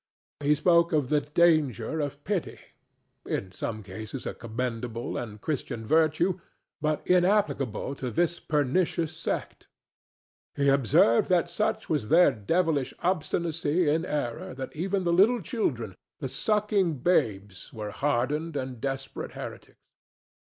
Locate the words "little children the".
15.13-16.27